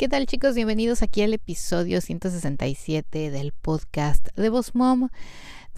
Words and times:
¿Qué 0.00 0.08
tal 0.08 0.24
chicos? 0.24 0.54
Bienvenidos 0.54 1.02
aquí 1.02 1.20
al 1.20 1.34
episodio 1.34 2.00
167 2.00 3.30
del 3.30 3.52
podcast 3.52 4.34
de 4.34 4.48
Boss 4.48 4.74
Mom 4.74 5.10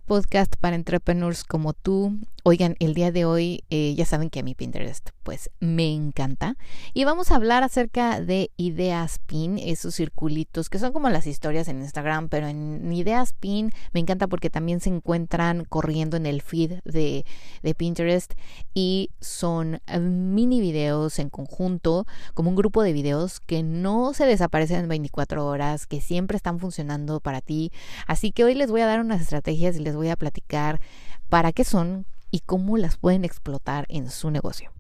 podcast 0.06 0.54
para 0.56 0.76
entrepreneurs 0.76 1.42
como 1.42 1.72
tú. 1.72 2.20
Oigan, 2.44 2.74
el 2.80 2.94
día 2.94 3.12
de 3.12 3.24
hoy 3.24 3.62
eh, 3.70 3.94
ya 3.94 4.04
saben 4.04 4.28
que 4.28 4.40
a 4.40 4.42
mi 4.42 4.56
Pinterest 4.56 5.10
pues 5.22 5.48
me 5.60 5.94
encanta 5.94 6.56
y 6.92 7.04
vamos 7.04 7.30
a 7.30 7.36
hablar 7.36 7.62
acerca 7.62 8.20
de 8.20 8.50
ideas 8.56 9.20
pin, 9.20 9.58
esos 9.58 9.94
circulitos 9.94 10.68
que 10.68 10.80
son 10.80 10.92
como 10.92 11.08
las 11.08 11.28
historias 11.28 11.68
en 11.68 11.80
Instagram, 11.82 12.28
pero 12.28 12.48
en 12.48 12.92
ideas 12.92 13.32
pin 13.34 13.70
me 13.92 14.00
encanta 14.00 14.26
porque 14.26 14.50
también 14.50 14.80
se 14.80 14.88
encuentran 14.88 15.64
corriendo 15.66 16.16
en 16.16 16.26
el 16.26 16.42
feed 16.42 16.80
de, 16.84 17.24
de 17.62 17.74
Pinterest 17.76 18.32
y 18.74 19.10
son 19.20 19.80
eh, 19.86 20.00
mini 20.00 20.60
videos 20.60 21.20
en 21.20 21.30
conjunto, 21.30 22.08
como 22.34 22.50
un 22.50 22.56
grupo 22.56 22.82
de 22.82 22.92
videos 22.92 23.38
que 23.38 23.62
no 23.62 24.14
se 24.14 24.26
desaparecen 24.26 24.80
en 24.80 24.88
24 24.88 25.46
horas, 25.46 25.86
que 25.86 26.00
siempre 26.00 26.38
están 26.38 26.58
funcionando 26.58 27.20
para 27.20 27.40
ti. 27.40 27.70
Así 28.08 28.32
que 28.32 28.42
hoy 28.42 28.56
les 28.56 28.68
voy 28.68 28.80
a 28.80 28.86
dar 28.86 28.98
unas 28.98 29.20
estrategias 29.20 29.76
y 29.76 29.78
les 29.78 29.94
voy 29.94 30.08
a 30.08 30.16
platicar 30.16 30.80
para 31.28 31.52
qué 31.52 31.62
son 31.62 32.04
y 32.32 32.40
cómo 32.40 32.76
las 32.76 32.96
pueden 32.96 33.24
explotar 33.24 33.86
en 33.88 34.10
su 34.10 34.32
negocio. 34.32 34.72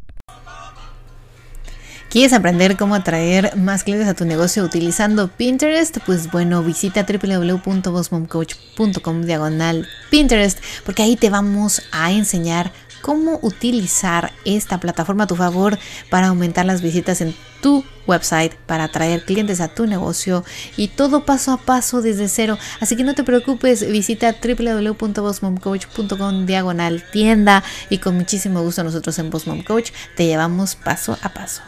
¿Quieres 2.12 2.32
aprender 2.34 2.76
cómo 2.76 2.94
atraer 2.94 3.56
más 3.56 3.82
clientes 3.84 4.06
a 4.06 4.12
tu 4.12 4.26
negocio 4.26 4.62
utilizando 4.64 5.28
Pinterest? 5.28 5.96
Pues 6.04 6.30
bueno, 6.30 6.62
visita 6.62 7.06
www.bossmomcoach.com 7.06 9.22
diagonal 9.22 9.88
Pinterest 10.10 10.58
porque 10.84 11.02
ahí 11.02 11.16
te 11.16 11.30
vamos 11.30 11.80
a 11.90 12.12
enseñar 12.12 12.70
cómo 13.02 13.38
utilizar 13.42 14.32
esta 14.44 14.80
plataforma 14.80 15.24
a 15.24 15.26
tu 15.26 15.36
favor 15.36 15.78
para 16.08 16.28
aumentar 16.28 16.64
las 16.64 16.80
visitas 16.80 17.20
en 17.20 17.34
tu 17.60 17.84
website, 18.06 18.54
para 18.66 18.84
atraer 18.84 19.24
clientes 19.24 19.60
a 19.60 19.68
tu 19.68 19.86
negocio 19.86 20.44
y 20.76 20.88
todo 20.88 21.24
paso 21.24 21.52
a 21.52 21.58
paso 21.58 22.00
desde 22.00 22.28
cero. 22.28 22.56
Así 22.80 22.96
que 22.96 23.04
no 23.04 23.14
te 23.14 23.24
preocupes, 23.24 23.86
visita 23.90 24.34
www.bossmomcoach.com 24.42 26.46
diagonal 26.46 27.04
tienda 27.12 27.62
y 27.90 27.98
con 27.98 28.16
muchísimo 28.16 28.62
gusto 28.62 28.82
nosotros 28.82 29.18
en 29.18 29.28
Boss 29.30 29.44
Coach 29.66 29.90
te 30.16 30.24
llevamos 30.26 30.76
paso 30.76 31.18
a 31.22 31.28
paso. 31.28 31.60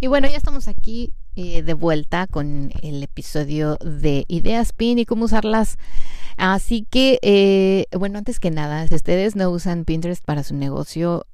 Y 0.00 0.08
bueno, 0.08 0.28
ya 0.28 0.36
estamos 0.36 0.68
aquí 0.68 1.12
eh, 1.36 1.62
de 1.62 1.74
vuelta 1.74 2.26
con 2.26 2.70
el 2.82 3.02
episodio 3.02 3.78
de 3.82 4.24
Ideas 4.28 4.72
PIN 4.72 4.98
y 4.98 5.06
cómo 5.06 5.24
usarlas 5.24 5.78
Así 6.36 6.86
que, 6.88 7.18
eh, 7.22 7.86
bueno, 7.96 8.18
antes 8.18 8.40
que 8.40 8.50
nada, 8.50 8.86
si 8.86 8.94
ustedes 8.94 9.36
no 9.36 9.50
usan 9.50 9.84
Pinterest 9.84 10.24
para 10.24 10.42
su 10.42 10.54
negocio, 10.54 11.26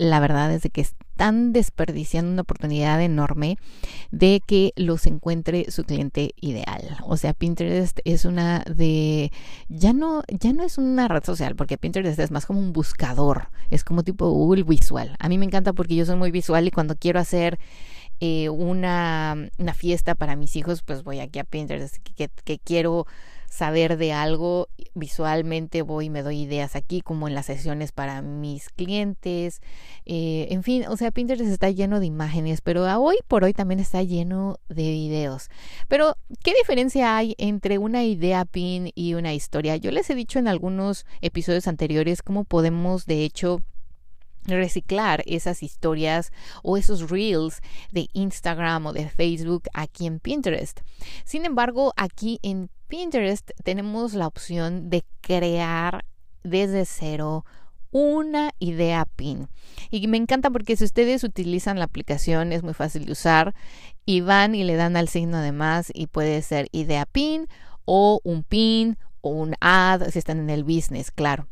la 0.00 0.18
verdad 0.18 0.50
es 0.50 0.62
de 0.62 0.70
que 0.70 0.80
están 0.80 1.52
desperdiciando 1.52 2.32
una 2.32 2.40
oportunidad 2.42 3.02
enorme 3.02 3.58
de 4.10 4.40
que 4.46 4.72
los 4.76 5.06
encuentre 5.06 5.70
su 5.70 5.84
cliente 5.84 6.30
ideal. 6.40 6.96
O 7.04 7.18
sea, 7.18 7.34
Pinterest 7.34 7.98
es 8.04 8.24
una 8.24 8.60
de 8.60 9.30
ya 9.68 9.92
no 9.92 10.22
ya 10.28 10.54
no 10.54 10.62
es 10.62 10.78
una 10.78 11.06
red 11.06 11.22
social 11.22 11.54
porque 11.54 11.76
Pinterest 11.76 12.18
es 12.18 12.30
más 12.30 12.46
como 12.46 12.60
un 12.60 12.72
buscador, 12.72 13.50
es 13.68 13.84
como 13.84 14.02
tipo 14.02 14.30
Google 14.30 14.62
visual. 14.62 15.16
A 15.18 15.28
mí 15.28 15.36
me 15.36 15.44
encanta 15.44 15.74
porque 15.74 15.96
yo 15.96 16.06
soy 16.06 16.16
muy 16.16 16.30
visual 16.30 16.66
y 16.66 16.70
cuando 16.70 16.96
quiero 16.96 17.20
hacer 17.20 17.58
eh, 18.20 18.48
una, 18.48 19.50
una, 19.58 19.74
fiesta 19.74 20.14
para 20.14 20.36
mis 20.36 20.56
hijos, 20.56 20.82
pues 20.82 21.04
voy 21.04 21.20
aquí 21.20 21.38
a 21.38 21.44
Pinterest 21.44 21.96
que, 22.16 22.30
que 22.44 22.58
quiero 22.58 23.06
saber 23.50 23.98
de 23.98 24.12
algo 24.12 24.68
visualmente 24.94 25.82
voy 25.82 26.06
y 26.06 26.10
me 26.10 26.22
doy 26.22 26.42
ideas 26.42 26.76
aquí 26.76 27.02
como 27.02 27.28
en 27.28 27.34
las 27.34 27.46
sesiones 27.46 27.90
para 27.92 28.22
mis 28.22 28.68
clientes 28.70 29.60
eh, 30.06 30.46
en 30.50 30.62
fin 30.62 30.84
o 30.88 30.96
sea 30.96 31.10
Pinterest 31.10 31.50
está 31.50 31.68
lleno 31.68 32.00
de 32.00 32.06
imágenes 32.06 32.60
pero 32.60 32.84
hoy 33.00 33.16
por 33.28 33.44
hoy 33.44 33.52
también 33.52 33.80
está 33.80 34.02
lleno 34.02 34.58
de 34.68 34.84
videos. 34.84 35.48
Pero 35.88 36.16
qué 36.42 36.54
diferencia 36.54 37.16
hay 37.16 37.34
entre 37.38 37.78
una 37.78 38.04
idea 38.04 38.44
pin 38.44 38.92
y 38.94 39.14
una 39.14 39.34
historia 39.34 39.76
yo 39.76 39.90
les 39.90 40.08
he 40.10 40.14
dicho 40.14 40.38
en 40.38 40.48
algunos 40.48 41.04
episodios 41.20 41.66
anteriores 41.66 42.22
cómo 42.22 42.44
podemos 42.44 43.04
de 43.06 43.24
hecho 43.24 43.60
reciclar 44.44 45.22
esas 45.26 45.62
historias 45.62 46.32
o 46.62 46.76
esos 46.76 47.10
reels 47.10 47.60
de 47.92 48.08
Instagram 48.12 48.86
o 48.86 48.92
de 48.92 49.08
Facebook 49.08 49.64
aquí 49.72 50.06
en 50.06 50.20
Pinterest. 50.20 50.80
Sin 51.24 51.44
embargo, 51.44 51.92
aquí 51.96 52.38
en 52.42 52.70
Pinterest 52.88 53.50
tenemos 53.64 54.14
la 54.14 54.26
opción 54.26 54.90
de 54.90 55.04
crear 55.20 56.04
desde 56.42 56.84
cero 56.84 57.44
una 57.92 58.52
idea 58.58 59.04
pin. 59.16 59.48
Y 59.90 60.06
me 60.06 60.16
encanta 60.16 60.50
porque 60.50 60.76
si 60.76 60.84
ustedes 60.84 61.24
utilizan 61.24 61.78
la 61.78 61.84
aplicación 61.84 62.52
es 62.52 62.62
muy 62.62 62.74
fácil 62.74 63.04
de 63.04 63.12
usar 63.12 63.54
y 64.06 64.20
van 64.20 64.54
y 64.54 64.64
le 64.64 64.76
dan 64.76 64.96
al 64.96 65.08
signo 65.08 65.40
de 65.40 65.52
más 65.52 65.90
y 65.92 66.06
puede 66.06 66.40
ser 66.42 66.68
idea 66.72 67.06
pin 67.06 67.48
o 67.84 68.20
un 68.22 68.44
pin 68.44 68.96
o 69.22 69.30
un 69.30 69.54
ad 69.60 70.08
si 70.10 70.18
están 70.18 70.38
en 70.38 70.50
el 70.50 70.64
business, 70.64 71.10
claro 71.10 71.48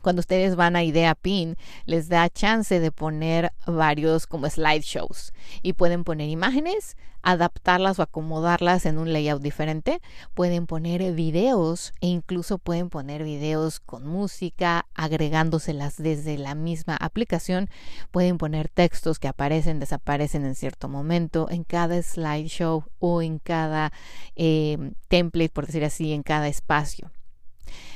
cuando 0.00 0.20
ustedes 0.20 0.56
van 0.56 0.76
a 0.76 0.82
Idea 0.82 1.14
Pin, 1.14 1.56
les 1.86 2.08
da 2.08 2.28
chance 2.28 2.80
de 2.80 2.92
poner 2.92 3.52
varios 3.66 4.26
como 4.26 4.48
slideshows 4.48 5.32
y 5.62 5.74
pueden 5.74 6.04
poner 6.04 6.28
imágenes, 6.28 6.96
adaptarlas 7.22 7.98
o 7.98 8.02
acomodarlas 8.02 8.86
en 8.86 8.98
un 8.98 9.12
layout 9.12 9.42
diferente. 9.42 10.00
Pueden 10.34 10.66
poner 10.66 11.12
videos 11.12 11.92
e 12.00 12.06
incluso 12.06 12.58
pueden 12.58 12.90
poner 12.90 13.24
videos 13.24 13.80
con 13.80 14.06
música, 14.06 14.86
agregándoselas 14.94 15.96
desde 15.96 16.38
la 16.38 16.54
misma 16.54 16.96
aplicación. 16.96 17.68
Pueden 18.10 18.38
poner 18.38 18.68
textos 18.68 19.18
que 19.18 19.28
aparecen, 19.28 19.80
desaparecen 19.80 20.44
en 20.44 20.54
cierto 20.54 20.88
momento 20.88 21.48
en 21.50 21.64
cada 21.64 22.00
slideshow 22.02 22.84
o 22.98 23.22
en 23.22 23.38
cada 23.38 23.92
eh, 24.36 24.92
template, 25.08 25.50
por 25.50 25.66
decir 25.66 25.84
así, 25.84 26.12
en 26.12 26.22
cada 26.22 26.48
espacio. 26.48 27.10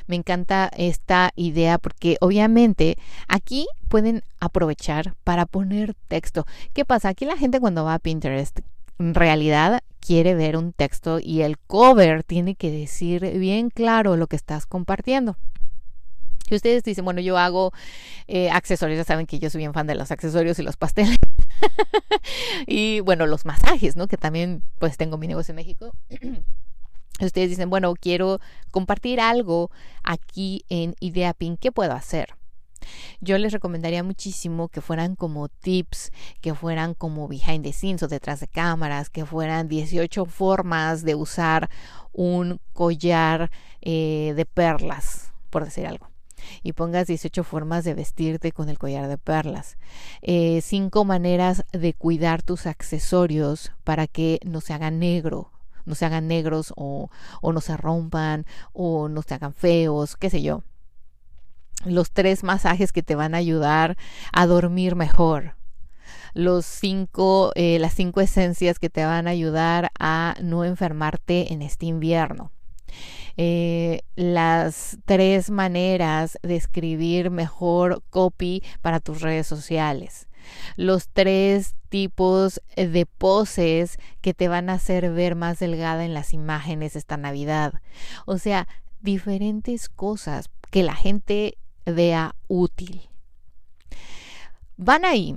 Me 0.07 0.17
encanta 0.17 0.71
esta 0.77 1.33
idea 1.37 1.79
porque 1.79 2.17
obviamente 2.21 2.97
aquí 3.29 3.67
pueden 3.89 4.23
aprovechar 4.41 5.15
para 5.25 5.47
poner 5.47 5.95
texto. 6.09 6.47
¿Qué 6.73 6.85
pasa? 6.85 7.09
Aquí 7.09 7.25
la 7.25 7.37
gente 7.37 7.61
cuando 7.61 7.85
va 7.85 7.95
a 7.95 7.99
Pinterest 7.99 8.61
en 8.99 9.15
realidad 9.15 9.83
quiere 10.01 10.35
ver 10.35 10.57
un 10.57 10.73
texto 10.73 11.19
y 11.21 11.43
el 11.43 11.59
cover 11.59 12.23
tiene 12.23 12.55
que 12.55 12.71
decir 12.71 13.39
bien 13.39 13.71
claro 13.71 14.17
lo 14.17 14.27
que 14.27 14.37
estás 14.37 14.67
compartiendo. 14.67 15.37
Si 16.49 16.57
ustedes 16.57 16.83
dicen, 16.83 17.05
bueno, 17.05 17.21
yo 17.21 17.39
hago 17.39 17.73
eh, 18.27 18.51
accesorios, 18.51 18.99
ya 18.99 19.05
saben 19.05 19.27
que 19.27 19.39
yo 19.39 19.49
soy 19.49 19.61
bien 19.61 19.73
fan 19.73 19.87
de 19.87 19.95
los 19.95 20.11
accesorios 20.11 20.59
y 20.59 20.63
los 20.63 20.77
pasteles. 20.77 21.19
y 22.67 23.01
bueno, 23.01 23.27
los 23.27 23.45
masajes, 23.45 23.97
¿no? 23.97 24.07
Que 24.07 24.17
también 24.17 24.63
pues 24.79 24.97
tengo 24.97 25.19
mi 25.19 25.29
negocio 25.29 25.53
en 25.53 25.57
México. 25.57 25.93
ustedes 27.27 27.51
dicen, 27.51 27.71
bueno, 27.71 27.95
quiero 27.95 28.41
compartir 28.71 29.21
algo 29.21 29.71
aquí 30.03 30.65
en 30.69 30.95
IdeaPin, 31.01 31.57
¿qué 31.57 31.73
puedo 31.73 31.93
hacer? 31.93 32.35
Yo 33.21 33.39
les 33.39 33.53
recomendaría 33.53 34.03
muchísimo 34.03 34.69
que 34.69 34.81
fueran 34.81 35.17
como 35.17 35.49
tips, 35.49 36.11
que 36.41 36.55
fueran 36.55 36.95
como 36.95 37.29
behind 37.29 37.65
the 37.65 37.73
scenes 37.73 38.03
o 38.03 38.09
detrás 38.09 38.41
de 38.41 38.49
cámaras, 38.49 39.11
que 39.11 39.25
fueran 39.25 39.69
18 39.69 40.25
formas 40.27 41.05
de 41.05 41.15
usar 41.15 41.71
un 42.13 42.61
collar 42.73 43.51
eh, 43.81 44.33
de 44.37 44.47
perlas, 44.47 45.33
por 45.51 45.65
decir 45.65 45.87
algo. 45.87 46.11
Y 46.65 46.73
pongas 46.73 47.07
18 47.07 47.45
formas 47.45 47.85
de 47.85 47.95
vestirte 47.95 48.51
con 48.51 48.69
el 48.69 48.79
collar 48.79 49.07
de 49.07 49.17
perlas. 49.17 49.77
Eh, 50.23 50.61
cinco 50.61 51.05
maneras 51.05 51.65
de 51.73 51.95
cuidar 51.95 52.43
tus 52.43 52.67
accesorios 52.67 53.71
para 53.85 54.09
que 54.09 54.41
no 54.45 54.61
se 54.61 54.73
hagan 54.73 54.99
negro 54.99 55.52
no 55.85 55.95
se 55.95 56.05
hagan 56.07 56.29
negros 56.29 56.73
o, 56.77 57.11
no 57.43 57.61
se 57.61 57.77
rompan 57.77 58.47
o 58.73 59.09
no 59.09 59.23
se 59.23 59.35
hagan 59.35 59.55
feos, 59.55 60.17
qué 60.17 60.31
sé 60.31 60.43
yo. 60.43 60.63
Los 61.85 62.13
tres 62.13 62.45
masajes 62.45 62.93
que 62.93 63.03
te 63.03 63.15
van 63.15 63.35
a 63.35 63.39
ayudar 63.39 63.97
a 64.33 64.47
dormir 64.47 64.95
mejor. 64.97 65.57
Los 66.35 66.65
cinco, 66.65 67.53
eh, 67.55 67.79
las 67.79 67.95
cinco 67.95 68.21
esencias 68.21 68.79
que 68.79 68.89
te 68.91 69.05
van 69.05 69.27
a 69.27 69.31
ayudar 69.31 69.91
a 69.99 70.35
no 70.43 70.65
enfermarte 70.65 71.53
en 71.53 71.63
este 71.63 71.87
invierno. 71.87 72.53
eh, 73.37 74.03
las 74.17 74.99
tres 75.07 75.51
maneras 75.51 76.39
de 76.43 76.57
escribir 76.57 77.31
mejor 77.31 78.03
copy 78.11 78.63
para 78.83 79.01
tus 79.01 79.23
redes 79.23 79.47
sociales, 79.47 80.29
los 80.77 81.09
tres 81.09 81.75
tipos 81.89 82.61
de 82.77 83.07
poses 83.07 83.99
que 84.21 84.35
te 84.35 84.49
van 84.49 84.71
a 84.71 84.75
hacer 84.75 85.11
ver 85.13 85.35
más 85.35 85.59
delgada 85.59 86.05
en 86.05 86.15
las 86.15 86.33
imágenes 86.33 86.97
esta 86.97 87.17
Navidad. 87.17 87.75
O 88.27 88.39
sea, 88.39 88.67
diferentes 89.01 89.89
cosas 89.89 90.51
que 90.71 90.83
la 90.83 90.95
gente 90.95 91.59
vea 91.85 92.35
útil. 92.49 93.03
Van 94.77 95.05
ahí 95.05 95.37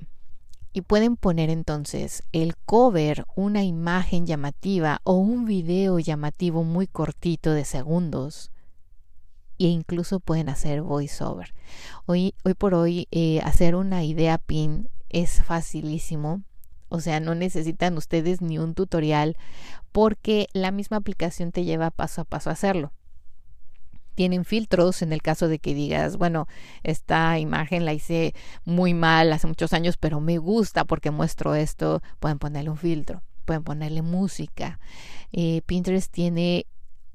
y 0.72 0.82
pueden 0.82 1.16
poner 1.18 1.50
entonces 1.50 2.24
el 2.32 2.56
cover, 2.58 3.26
una 3.36 3.64
imagen 3.64 4.26
llamativa 4.26 5.00
o 5.04 5.14
un 5.14 5.46
video 5.46 6.00
llamativo 6.00 6.64
muy 6.64 6.88
cortito 6.88 7.52
de 7.52 7.66
segundos 7.66 8.52
e 9.58 9.68
incluso 9.68 10.20
pueden 10.20 10.50
hacer 10.50 10.82
voiceover. 10.82 11.54
Hoy, 12.06 12.34
hoy 12.44 12.54
por 12.56 12.74
hoy 12.74 13.08
eh, 13.12 13.40
hacer 13.42 13.76
una 13.76 14.04
idea 14.04 14.38
pin 14.38 14.90
es 15.16 15.42
facilísimo. 15.42 16.44
O 16.90 17.00
sea, 17.00 17.22
no 17.22 17.36
necesitan 17.36 17.98
ustedes 17.98 18.42
ni 18.42 18.60
un 18.60 18.76
tutorial 18.76 19.38
porque 19.94 20.48
la 20.52 20.72
misma 20.72 20.98
aplicación 20.98 21.54
te 21.54 21.64
lleva 21.64 21.90
paso 21.90 22.22
a 22.22 22.26
paso 22.26 22.50
a 22.50 22.54
hacerlo 22.54 22.92
tienen 24.14 24.46
filtros 24.46 25.02
en 25.02 25.12
el 25.12 25.22
caso 25.22 25.50
de 25.50 25.60
que 25.60 25.74
digas, 25.74 26.16
bueno, 26.16 26.48
esta 26.84 27.38
imagen 27.38 27.84
la 27.84 27.92
hice 27.92 28.34
muy 28.64 28.94
mal 28.94 29.34
hace 29.34 29.46
muchos 29.46 29.74
años, 29.74 29.98
pero 29.98 30.22
me 30.22 30.38
gusta 30.38 30.86
porque 30.86 31.12
muestro 31.12 31.54
esto, 31.54 32.02
pueden 32.20 32.40
ponerle 32.40 32.70
un 32.70 32.78
filtro, 32.78 33.24
pueden 33.44 33.66
ponerle 33.66 34.02
música. 34.02 34.80
Eh, 35.34 35.64
Pinterest 35.66 36.10
tiene 36.10 36.66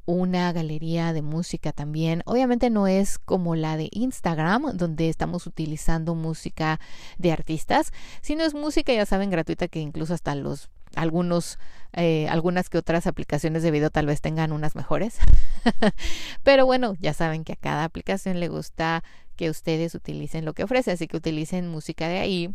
una 0.06 0.52
galería 0.52 1.12
de 1.12 1.22
música 1.22 1.72
también. 1.72 2.22
Obviamente 2.26 2.70
no 2.70 2.86
es 2.86 3.18
como 3.18 3.54
la 3.54 3.76
de 3.76 3.88
Instagram, 3.92 4.76
donde 4.76 5.08
estamos 5.08 5.46
utilizando 5.46 6.14
música 6.14 6.80
de 7.18 7.32
artistas, 7.32 7.92
sino 8.22 8.44
es 8.44 8.54
música, 8.54 8.92
ya 8.92 9.06
saben, 9.06 9.30
gratuita 9.30 9.68
que 9.68 9.80
incluso 9.80 10.14
hasta 10.14 10.34
los 10.34 10.70
algunos, 10.96 11.58
eh, 11.92 12.26
algunas 12.28 12.68
que 12.68 12.78
otras 12.78 13.06
aplicaciones 13.06 13.62
de 13.62 13.70
video 13.70 13.90
tal 13.90 14.06
vez 14.06 14.20
tengan 14.20 14.52
unas 14.52 14.74
mejores. 14.74 15.18
Pero 16.42 16.66
bueno, 16.66 16.94
ya 17.00 17.14
saben 17.14 17.44
que 17.44 17.52
a 17.52 17.56
cada 17.56 17.84
aplicación 17.84 18.40
le 18.40 18.48
gusta 18.48 19.04
que 19.36 19.50
ustedes 19.50 19.94
utilicen 19.94 20.44
lo 20.44 20.52
que 20.52 20.64
ofrece, 20.64 20.90
así 20.90 21.06
que 21.06 21.16
utilicen 21.16 21.68
música 21.68 22.08
de 22.08 22.18
ahí. 22.18 22.54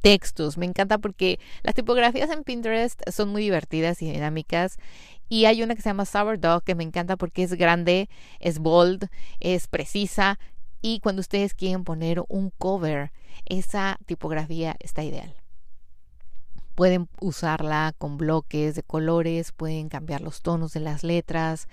Textos, 0.00 0.56
me 0.58 0.66
encanta 0.66 0.98
porque 0.98 1.38
las 1.62 1.74
tipografías 1.74 2.30
en 2.30 2.44
Pinterest 2.44 3.00
son 3.10 3.30
muy 3.30 3.42
divertidas 3.42 4.00
y 4.02 4.10
dinámicas 4.10 4.78
y 5.28 5.44
hay 5.44 5.62
una 5.62 5.74
que 5.74 5.82
se 5.82 5.90
llama 5.90 6.04
Sourdough 6.04 6.62
que 6.62 6.74
me 6.74 6.84
encanta 6.84 7.16
porque 7.16 7.42
es 7.42 7.54
grande, 7.54 8.08
es 8.40 8.58
bold, 8.58 9.08
es 9.40 9.66
precisa 9.66 10.38
y 10.80 11.00
cuando 11.00 11.20
ustedes 11.20 11.54
quieren 11.54 11.84
poner 11.84 12.22
un 12.28 12.50
cover, 12.50 13.12
esa 13.46 13.98
tipografía 14.06 14.76
está 14.78 15.02
ideal. 15.02 15.34
Pueden 16.74 17.08
usarla 17.20 17.92
con 17.98 18.18
bloques 18.18 18.76
de 18.76 18.84
colores, 18.84 19.50
pueden 19.50 19.88
cambiar 19.88 20.20
los 20.20 20.42
tonos 20.42 20.72
de 20.72 20.80
las 20.80 21.02
letras, 21.02 21.66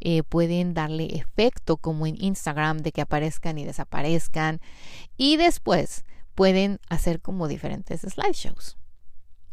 eh, 0.00 0.22
pueden 0.22 0.72
darle 0.72 1.14
efecto 1.14 1.76
como 1.76 2.06
en 2.06 2.16
Instagram 2.18 2.78
de 2.78 2.92
que 2.92 3.02
aparezcan 3.02 3.58
y 3.58 3.66
desaparezcan. 3.66 4.60
Y 5.18 5.36
después 5.36 6.06
pueden 6.36 6.78
hacer 6.88 7.20
como 7.20 7.48
diferentes 7.48 8.02
slideshows. 8.02 8.76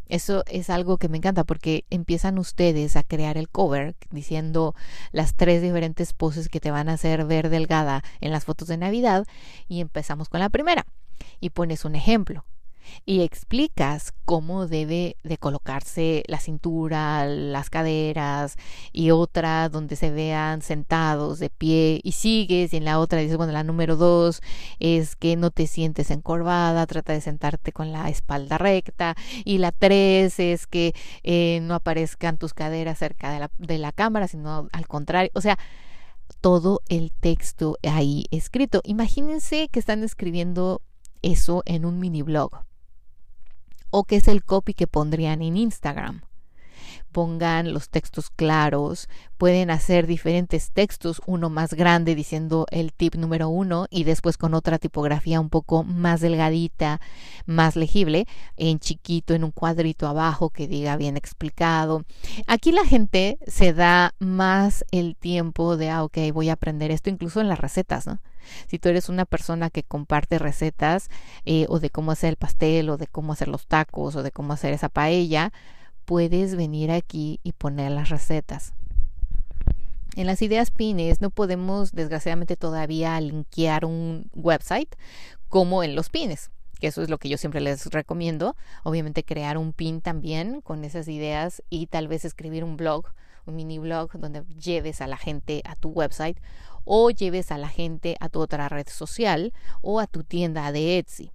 Eso 0.07 0.43
es 0.47 0.69
algo 0.69 0.97
que 0.97 1.07
me 1.07 1.17
encanta 1.17 1.45
porque 1.45 1.85
empiezan 1.89 2.37
ustedes 2.37 2.97
a 2.97 3.03
crear 3.03 3.37
el 3.37 3.49
cover 3.49 3.95
diciendo 4.11 4.75
las 5.11 5.33
tres 5.33 5.61
diferentes 5.61 6.13
poses 6.13 6.49
que 6.49 6.59
te 6.59 6.71
van 6.71 6.89
a 6.89 6.93
hacer 6.93 7.25
ver 7.25 7.49
delgada 7.49 8.03
en 8.19 8.31
las 8.31 8.43
fotos 8.43 8.67
de 8.67 8.77
Navidad 8.77 9.25
y 9.67 9.79
empezamos 9.79 10.27
con 10.29 10.41
la 10.41 10.49
primera 10.49 10.85
y 11.39 11.51
pones 11.51 11.85
un 11.85 11.95
ejemplo 11.95 12.45
y 13.05 13.21
explicas 13.21 14.13
cómo 14.25 14.67
debe 14.67 15.17
de 15.23 15.37
colocarse 15.37 16.23
la 16.27 16.39
cintura, 16.39 17.25
las 17.25 17.69
caderas 17.69 18.55
y 18.91 19.11
otra 19.11 19.69
donde 19.69 19.95
se 19.95 20.11
vean 20.11 20.61
sentados 20.61 21.39
de 21.39 21.49
pie 21.49 21.99
y 22.03 22.13
sigues 22.13 22.73
y 22.73 22.77
en 22.77 22.85
la 22.85 22.99
otra 22.99 23.19
dices, 23.19 23.37
bueno, 23.37 23.53
la 23.53 23.63
número 23.63 23.95
dos 23.95 24.41
es 24.79 25.15
que 25.15 25.35
no 25.35 25.51
te 25.51 25.67
sientes 25.67 26.11
encorvada, 26.11 26.85
trata 26.87 27.13
de 27.13 27.21
sentarte 27.21 27.71
con 27.71 27.91
la 27.91 28.09
espalda 28.09 28.57
recta 28.57 29.15
y 29.43 29.57
la 29.57 29.71
tres 29.71 30.39
es 30.39 30.67
que 30.67 30.93
eh, 31.23 31.59
no 31.61 31.75
aparezcan 31.75 32.37
tus 32.37 32.53
caderas 32.53 32.97
cerca 32.97 33.31
de 33.31 33.39
la, 33.39 33.51
de 33.57 33.77
la 33.77 33.91
cámara, 33.91 34.27
sino 34.27 34.67
al 34.71 34.87
contrario, 34.87 35.31
o 35.33 35.41
sea, 35.41 35.57
todo 36.41 36.81
el 36.89 37.11
texto 37.11 37.77
ahí 37.83 38.25
escrito. 38.31 38.81
Imagínense 38.83 39.69
que 39.69 39.79
están 39.79 40.03
escribiendo 40.03 40.81
eso 41.21 41.63
en 41.65 41.85
un 41.85 41.99
mini 41.99 42.21
blog 42.21 42.65
o 43.95 44.05
qué 44.05 44.15
es 44.15 44.27
el 44.27 44.43
copy 44.43 44.73
que 44.73 44.87
pondrían 44.87 45.43
en 45.43 45.55
Instagram. 45.55 46.21
Pongan 47.11 47.73
los 47.73 47.89
textos 47.89 48.31
claros, 48.31 49.07
pueden 49.37 49.69
hacer 49.69 50.07
diferentes 50.07 50.71
textos, 50.71 51.21
uno 51.27 51.51
más 51.51 51.75
grande 51.75 52.15
diciendo 52.15 52.65
el 52.71 52.91
tip 52.91 53.13
número 53.13 53.49
uno 53.49 53.85
y 53.91 54.03
después 54.03 54.35
con 54.35 54.55
otra 54.55 54.79
tipografía 54.79 55.39
un 55.39 55.51
poco 55.51 55.83
más 55.83 56.21
delgadita, 56.21 57.01
más 57.45 57.75
legible, 57.75 58.25
en 58.57 58.79
chiquito, 58.79 59.35
en 59.35 59.43
un 59.43 59.51
cuadrito 59.51 60.07
abajo 60.07 60.49
que 60.49 60.67
diga 60.67 60.97
bien 60.97 61.15
explicado. 61.15 62.03
Aquí 62.47 62.71
la 62.71 62.85
gente 62.85 63.37
se 63.45 63.73
da 63.73 64.15
más 64.17 64.85
el 64.89 65.15
tiempo 65.15 65.77
de, 65.77 65.91
ah, 65.91 66.03
ok, 66.03 66.17
voy 66.33 66.49
a 66.49 66.53
aprender 66.53 66.89
esto, 66.89 67.11
incluso 67.11 67.41
en 67.41 67.47
las 67.47 67.59
recetas, 67.59 68.07
¿no? 68.07 68.17
Si 68.67 68.79
tú 68.79 68.89
eres 68.89 69.09
una 69.09 69.25
persona 69.25 69.69
que 69.69 69.83
comparte 69.83 70.39
recetas 70.39 71.09
eh, 71.45 71.65
o 71.69 71.79
de 71.79 71.89
cómo 71.89 72.11
hacer 72.11 72.29
el 72.29 72.35
pastel 72.35 72.89
o 72.89 72.97
de 72.97 73.07
cómo 73.07 73.33
hacer 73.33 73.47
los 73.47 73.67
tacos 73.67 74.15
o 74.15 74.23
de 74.23 74.31
cómo 74.31 74.53
hacer 74.53 74.73
esa 74.73 74.89
paella, 74.89 75.51
puedes 76.05 76.55
venir 76.55 76.91
aquí 76.91 77.39
y 77.43 77.53
poner 77.53 77.91
las 77.91 78.09
recetas. 78.09 78.73
En 80.15 80.27
las 80.27 80.41
ideas 80.43 80.69
pines 80.69 81.21
no 81.21 81.31
podemos 81.31 81.91
desgraciadamente 81.91 82.55
todavía 82.55 83.19
linkear 83.19 83.83
un 83.83 84.29
website 84.35 84.95
como 85.49 85.83
en 85.83 85.95
los 85.95 86.09
pines, 86.09 86.51
que 86.79 86.87
eso 86.87 87.01
es 87.01 87.09
lo 87.09 87.17
que 87.17 87.29
yo 87.29 87.37
siempre 87.37 87.61
les 87.61 87.87
recomiendo. 87.87 88.55
Obviamente 88.83 89.23
crear 89.23 89.57
un 89.57 89.73
pin 89.73 90.01
también 90.01 90.61
con 90.61 90.83
esas 90.83 91.07
ideas 91.07 91.63
y 91.69 91.87
tal 91.87 92.07
vez 92.07 92.25
escribir 92.25 92.63
un 92.63 92.77
blog, 92.77 93.07
un 93.45 93.55
mini 93.55 93.79
blog 93.79 94.11
donde 94.19 94.43
lleves 94.59 95.01
a 95.01 95.07
la 95.07 95.17
gente 95.17 95.61
a 95.65 95.75
tu 95.75 95.89
website 95.89 96.37
o 96.85 97.09
lleves 97.09 97.51
a 97.51 97.57
la 97.57 97.69
gente 97.69 98.15
a 98.19 98.29
tu 98.29 98.39
otra 98.39 98.69
red 98.69 98.87
social 98.87 99.53
o 99.81 99.99
a 99.99 100.07
tu 100.07 100.23
tienda 100.23 100.71
de 100.71 100.97
Etsy. 100.97 101.31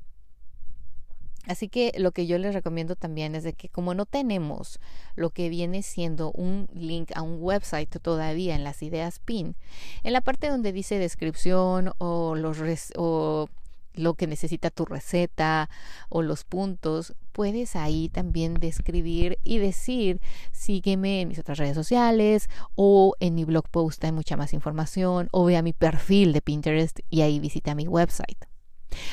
Así 1.49 1.69
que 1.69 1.93
lo 1.97 2.13
que 2.13 2.27
yo 2.27 2.37
les 2.37 2.53
recomiendo 2.53 2.95
también 2.95 3.35
es 3.35 3.43
de 3.43 3.55
que 3.55 3.71
como 3.71 3.95
no 3.95 4.05
tenemos 4.05 4.81
lo 5.15 5.31
que 5.31 5.49
viene 5.49 5.83
siendo 5.83 6.31
un 6.33 6.69
link 6.75 7.11
a 7.15 7.23
un 7.23 7.39
website 7.41 7.89
todavía 8.03 8.55
en 8.55 8.65
las 8.65 8.83
ideas 8.83 9.19
PIN, 9.21 9.57
en 10.03 10.13
la 10.13 10.21
parte 10.21 10.51
donde 10.51 10.73
dice 10.73 10.99
descripción 10.99 11.93
o 11.97 12.35
los 12.35 12.59
o 12.97 13.49
lo 13.99 14.15
que 14.15 14.27
necesita 14.27 14.71
tu 14.71 14.85
receta 14.85 15.69
o 16.09 16.23
los 16.23 16.45
puntos, 16.45 17.15
puedes 17.33 17.77
ahí 17.77 18.09
también 18.09 18.55
describir 18.55 19.39
y 19.45 19.59
decir, 19.59 20.21
sígueme 20.53 21.21
en 21.21 21.29
mis 21.29 21.39
otras 21.39 21.59
redes 21.59 21.75
sociales 21.75 22.49
o 22.75 23.15
en 23.21 23.35
mi 23.35 23.45
blog 23.45 23.69
post 23.69 24.03
hay 24.05 24.13
mucha 24.13 24.37
más 24.37 24.53
información 24.53 25.29
o 25.33 25.45
ve 25.45 25.57
a 25.57 25.63
mi 25.63 25.73
perfil 25.73 26.33
de 26.33 26.41
Pinterest 26.41 27.01
y 27.11 27.21
ahí 27.21 27.39
visita 27.39 27.75
mi 27.75 27.87
website. 27.87 28.45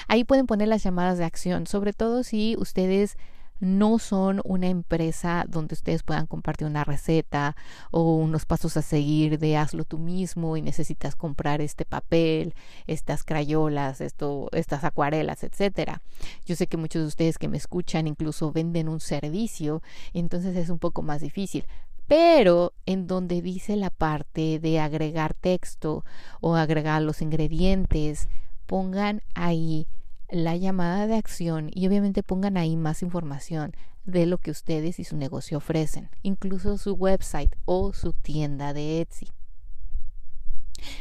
Ahí 0.08 0.24
pueden 0.24 0.48
poner 0.48 0.68
las 0.68 0.84
llamadas 0.84 1.18
de 1.18 1.25
acción, 1.25 1.68
sobre 1.68 1.94
todo 1.94 2.24
si 2.24 2.56
ustedes 2.58 3.18
no 3.60 4.00
son 4.00 4.42
una 4.44 4.68
empresa 4.68 5.46
donde 5.48 5.74
ustedes 5.74 6.04
puedan 6.04 6.28
compartir 6.28 6.68
una 6.68 6.84
receta 6.84 7.56
o 7.92 8.16
unos 8.16 8.46
pasos 8.46 8.78
a 8.78 8.82
seguir 8.82 9.40
de 9.40 9.58
hazlo 9.58 9.86
tú 9.86 9.98
mismo 9.98 10.58
y 10.58 10.62
necesitas 10.62 11.16
comprar 11.16 11.62
este 11.62 11.86
papel, 11.86 12.54
estas 12.88 13.24
crayolas, 13.24 14.02
esto, 14.02 14.50
estas 14.52 14.84
acuarelas, 14.84 15.44
etcétera. 15.44 16.02
Yo 16.46 16.56
sé 16.56 16.68
que 16.68 16.78
muchos 16.78 17.02
de 17.02 17.08
ustedes 17.08 17.38
que 17.38 17.48
me 17.48 17.58
escuchan 17.58 18.08
incluso 18.08 18.52
venden 18.52 18.90
un 18.90 19.00
servicio, 19.00 19.82
entonces 20.14 20.56
es 20.56 20.70
un 20.70 20.80
poco 20.80 21.02
más 21.02 21.22
difícil 21.22 21.66
pero 22.08 22.74
en 22.86 23.08
donde 23.08 23.42
dice 23.42 23.76
la 23.76 23.90
parte 23.90 24.60
de 24.60 24.80
agregar 24.80 25.34
texto 25.34 26.06
o 26.40 26.56
agregar 26.56 27.02
los 27.02 27.22
ingredientes, 27.22 28.30
pongan 28.68 29.22
ahí 29.34 29.88
la 30.29 30.55
llamada 30.55 31.08
de 31.08 31.15
acción 31.15 31.70
y 31.74 31.88
obviamente 31.88 32.24
pongan 32.24 32.58
ahí 32.58 32.77
más 32.77 33.01
información 33.01 33.74
de 34.05 34.25
lo 34.25 34.38
que 34.38 34.51
ustedes 34.51 35.00
y 35.00 35.03
su 35.03 35.17
negocio 35.17 35.58
ofrecen, 35.58 36.10
incluso 36.22 36.77
su 36.77 36.94
website 36.94 37.55
o 37.65 37.94
su 37.94 38.13
tienda 38.13 38.74
de 38.74 39.01
Etsy. 39.01 39.29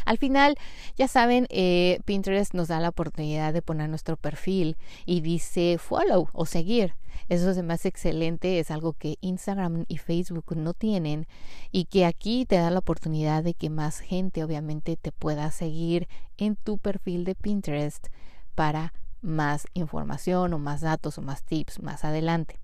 Al 0.04 0.18
final, 0.18 0.56
ya 0.96 1.08
saben, 1.08 1.46
eh, 1.50 2.00
Pinterest 2.04 2.54
nos 2.54 2.68
da 2.68 2.80
la 2.80 2.88
oportunidad 2.88 3.52
de 3.52 3.62
poner 3.62 3.88
nuestro 3.88 4.16
perfil 4.16 4.76
y 5.04 5.20
dice 5.20 5.78
follow 5.78 6.28
o 6.32 6.46
seguir. 6.46 6.94
Eso 7.28 7.50
es 7.50 7.62
más 7.62 7.86
excelente, 7.86 8.58
es 8.58 8.70
algo 8.70 8.92
que 8.92 9.16
Instagram 9.20 9.84
y 9.88 9.98
Facebook 9.98 10.56
no 10.56 10.74
tienen 10.74 11.26
y 11.70 11.86
que 11.86 12.04
aquí 12.04 12.44
te 12.44 12.56
da 12.56 12.70
la 12.70 12.80
oportunidad 12.80 13.42
de 13.42 13.54
que 13.54 13.70
más 13.70 14.00
gente 14.00 14.44
obviamente 14.44 14.96
te 14.96 15.10
pueda 15.12 15.50
seguir 15.50 16.08
en 16.36 16.56
tu 16.56 16.78
perfil 16.78 17.24
de 17.24 17.34
Pinterest 17.34 18.08
para 18.54 18.92
más 19.24 19.66
información 19.74 20.52
o 20.52 20.58
más 20.58 20.82
datos 20.82 21.18
o 21.18 21.22
más 21.22 21.42
tips 21.42 21.82
más 21.82 22.04
adelante 22.04 22.60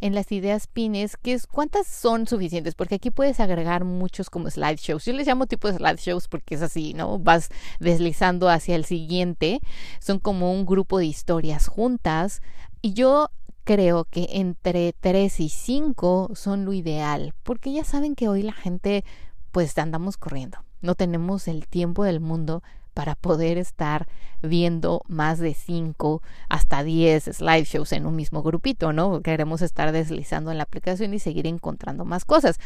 en 0.00 0.14
las 0.14 0.30
ideas 0.32 0.66
pines, 0.66 1.16
¿cuántas 1.50 1.86
son 1.86 2.26
suficientes? 2.26 2.74
Porque 2.74 2.96
aquí 2.96 3.10
puedes 3.10 3.40
agregar 3.40 3.84
muchos 3.84 4.28
como 4.28 4.50
slideshows. 4.50 5.04
Yo 5.04 5.12
les 5.12 5.26
llamo 5.26 5.46
tipo 5.46 5.66
de 5.66 5.78
slideshows 5.78 6.28
porque 6.28 6.56
es 6.56 6.62
así, 6.62 6.94
¿no? 6.94 7.18
Vas 7.18 7.48
deslizando 7.80 8.48
hacia 8.48 8.76
el 8.76 8.84
siguiente. 8.84 9.60
Son 10.00 10.18
como 10.18 10.52
un 10.52 10.66
grupo 10.66 10.98
de 10.98 11.06
historias 11.06 11.68
juntas. 11.68 12.42
Y 12.82 12.92
yo 12.92 13.30
creo 13.64 14.04
que 14.04 14.28
entre 14.32 14.92
3 14.92 15.40
y 15.40 15.48
5 15.48 16.32
son 16.34 16.66
lo 16.66 16.74
ideal, 16.74 17.32
porque 17.42 17.72
ya 17.72 17.84
saben 17.84 18.14
que 18.14 18.28
hoy 18.28 18.42
la 18.42 18.52
gente 18.52 19.04
pues 19.52 19.78
andamos 19.78 20.18
corriendo. 20.18 20.58
No 20.82 20.94
tenemos 20.96 21.48
el 21.48 21.66
tiempo 21.66 22.04
del 22.04 22.20
mundo 22.20 22.62
para 22.94 23.14
poder 23.16 23.58
estar 23.58 24.06
viendo 24.42 25.02
más 25.08 25.38
de 25.38 25.54
5 25.54 26.22
hasta 26.48 26.84
10 26.84 27.24
slideshows 27.24 27.92
en 27.92 28.06
un 28.06 28.16
mismo 28.16 28.42
grupito, 28.42 28.92
¿no? 28.92 29.20
Queremos 29.20 29.62
estar 29.62 29.92
deslizando 29.92 30.50
en 30.50 30.58
la 30.58 30.64
aplicación 30.64 31.12
y 31.14 31.18
seguir 31.18 31.46
encontrando 31.46 32.04
más 32.04 32.24
cosas. 32.24 32.58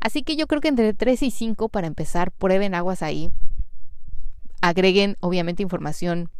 Así 0.00 0.22
que 0.22 0.36
yo 0.36 0.46
creo 0.46 0.60
que 0.60 0.68
entre 0.68 0.92
3 0.92 1.22
y 1.22 1.30
5 1.30 1.68
para 1.68 1.86
empezar, 1.86 2.32
prueben 2.32 2.74
aguas 2.74 3.02
ahí. 3.02 3.30
Agreguen 4.60 5.16
obviamente 5.20 5.62
información 5.62 6.30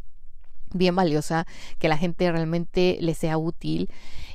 bien 0.72 0.96
valiosa, 0.96 1.46
que 1.78 1.88
la 1.88 1.96
gente 1.96 2.30
realmente 2.30 2.98
le 3.00 3.14
sea 3.14 3.38
útil 3.38 3.88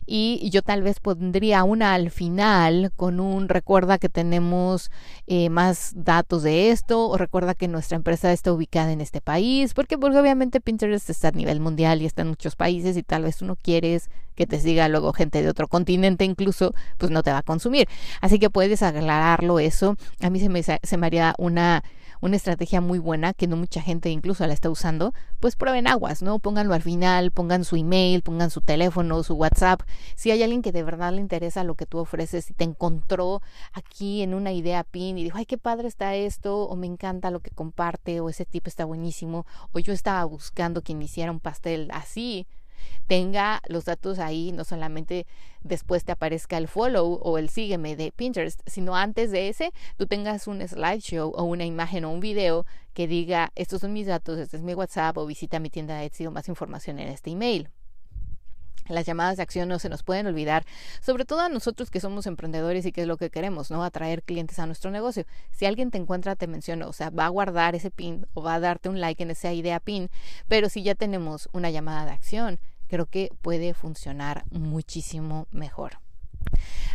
y 0.05 0.49
yo 0.49 0.61
tal 0.61 0.81
vez 0.81 0.99
pondría 0.99 1.63
una 1.63 1.93
al 1.93 2.11
final 2.11 2.91
con 2.95 3.19
un 3.19 3.49
recuerda 3.49 3.97
que 3.97 4.09
tenemos 4.09 4.91
eh, 5.27 5.49
más 5.49 5.93
datos 5.95 6.43
de 6.43 6.71
esto 6.71 7.07
o 7.07 7.17
recuerda 7.17 7.53
que 7.53 7.67
nuestra 7.67 7.95
empresa 7.95 8.31
está 8.31 8.51
ubicada 8.51 8.91
en 8.91 9.01
este 9.01 9.21
país 9.21 9.73
porque 9.73 9.97
porque 9.97 10.17
obviamente 10.17 10.59
Pinterest 10.59 11.09
está 11.09 11.29
a 11.29 11.31
nivel 11.31 11.59
mundial 11.59 12.01
y 12.01 12.05
está 12.05 12.23
en 12.23 12.29
muchos 12.29 12.55
países 12.55 12.97
y 12.97 13.03
tal 13.03 13.23
vez 13.23 13.37
tú 13.37 13.45
no 13.45 13.55
quieres 13.55 14.09
que 14.35 14.47
te 14.47 14.59
siga 14.59 14.87
luego 14.87 15.13
gente 15.13 15.41
de 15.41 15.49
otro 15.49 15.67
continente 15.67 16.25
incluso 16.25 16.73
pues 16.97 17.11
no 17.11 17.23
te 17.23 17.31
va 17.31 17.39
a 17.39 17.43
consumir. 17.43 17.87
Así 18.21 18.39
que 18.39 18.49
puedes 18.49 18.81
aclararlo 18.81 19.59
eso. 19.59 19.97
A 20.21 20.29
mí 20.29 20.39
se 20.39 20.49
me, 20.49 20.63
se 20.63 20.97
me 20.97 21.05
haría 21.05 21.35
una 21.37 21.83
una 22.21 22.35
estrategia 22.35 22.81
muy 22.81 22.99
buena 22.99 23.33
que 23.33 23.47
no 23.47 23.57
mucha 23.57 23.81
gente 23.81 24.09
incluso 24.09 24.45
la 24.47 24.53
está 24.53 24.69
usando, 24.69 25.13
pues 25.39 25.55
prueben 25.55 25.87
aguas, 25.87 26.21
¿no? 26.21 26.39
Pónganlo 26.39 26.73
al 26.73 26.81
final, 26.81 27.31
pongan 27.31 27.65
su 27.65 27.75
email, 27.75 28.21
pongan 28.21 28.49
su 28.49 28.61
teléfono, 28.61 29.23
su 29.23 29.33
WhatsApp. 29.33 29.81
Si 30.15 30.31
hay 30.31 30.43
alguien 30.43 30.61
que 30.61 30.71
de 30.71 30.83
verdad 30.83 31.11
le 31.11 31.21
interesa 31.21 31.63
lo 31.63 31.75
que 31.75 31.85
tú 31.85 31.97
ofreces 31.97 32.49
y 32.49 32.53
te 32.53 32.63
encontró 32.63 33.41
aquí 33.73 34.21
en 34.21 34.33
una 34.33 34.53
idea 34.53 34.83
pin 34.83 35.17
y 35.17 35.23
dijo, 35.23 35.37
ay, 35.37 35.45
qué 35.45 35.57
padre 35.57 35.87
está 35.87 36.15
esto, 36.15 36.67
o 36.67 36.75
me 36.75 36.87
encanta 36.87 37.31
lo 37.31 37.39
que 37.39 37.51
comparte, 37.51 38.19
o 38.19 38.29
ese 38.29 38.45
tipo 38.45 38.69
está 38.69 38.85
buenísimo, 38.85 39.45
o 39.71 39.79
yo 39.79 39.91
estaba 39.91 40.23
buscando 40.25 40.81
quien 40.81 41.01
hiciera 41.01 41.31
un 41.31 41.39
pastel 41.39 41.89
así, 41.91 42.47
tenga 43.07 43.61
los 43.67 43.85
datos 43.85 44.19
ahí, 44.19 44.51
no 44.51 44.63
solamente 44.63 45.25
después 45.61 46.03
te 46.03 46.11
aparezca 46.11 46.57
el 46.57 46.67
follow 46.67 47.19
o 47.21 47.37
el 47.37 47.49
sígueme 47.49 47.95
de 47.95 48.11
Pinterest, 48.11 48.61
sino 48.65 48.95
antes 48.95 49.31
de 49.31 49.49
ese 49.49 49.71
tú 49.97 50.07
tengas 50.07 50.47
un 50.47 50.67
slideshow 50.67 51.31
o 51.35 51.43
una 51.43 51.65
imagen 51.65 52.05
o 52.05 52.11
un 52.11 52.19
video 52.19 52.65
que 52.93 53.07
diga, 53.07 53.51
estos 53.55 53.81
son 53.81 53.93
mis 53.93 54.07
datos, 54.07 54.39
este 54.39 54.57
es 54.57 54.63
mi 54.63 54.73
WhatsApp 54.73 55.17
o 55.17 55.25
visita 55.25 55.59
mi 55.59 55.69
tienda 55.69 55.97
de 55.97 56.05
Etsy 56.05 56.25
o 56.25 56.31
más 56.31 56.47
información 56.49 56.99
en 56.99 57.09
este 57.09 57.31
email. 57.31 57.69
Las 58.87 59.05
llamadas 59.05 59.37
de 59.37 59.43
acción 59.43 59.69
no 59.69 59.79
se 59.79 59.89
nos 59.89 60.03
pueden 60.03 60.27
olvidar, 60.27 60.65
sobre 61.01 61.23
todo 61.23 61.39
a 61.39 61.49
nosotros 61.49 61.89
que 61.91 61.99
somos 61.99 62.25
emprendedores 62.25 62.85
y 62.85 62.91
que 62.91 63.01
es 63.01 63.07
lo 63.07 63.17
que 63.17 63.29
queremos, 63.29 63.71
¿no? 63.71 63.83
Atraer 63.83 64.23
clientes 64.23 64.59
a 64.59 64.65
nuestro 64.65 64.91
negocio. 64.91 65.25
Si 65.51 65.65
alguien 65.65 65.91
te 65.91 65.97
encuentra, 65.97 66.35
te 66.35 66.47
menciona, 66.47 66.87
o 66.87 66.93
sea, 66.93 67.09
va 67.09 67.25
a 67.25 67.29
guardar 67.29 67.75
ese 67.75 67.91
pin 67.91 68.25
o 68.33 68.41
va 68.41 68.55
a 68.55 68.59
darte 68.59 68.89
un 68.89 68.99
like 68.99 69.21
en 69.21 69.31
esa 69.31 69.53
idea 69.53 69.79
pin, 69.79 70.09
pero 70.47 70.67
si 70.67 70.83
ya 70.83 70.95
tenemos 70.95 71.47
una 71.53 71.69
llamada 71.69 72.05
de 72.05 72.11
acción, 72.11 72.59
creo 72.91 73.05
que 73.05 73.29
puede 73.41 73.73
funcionar 73.73 74.43
muchísimo 74.51 75.47
mejor. 75.49 75.93